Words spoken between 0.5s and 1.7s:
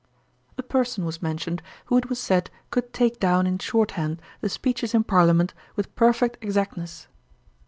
A person was mentioned,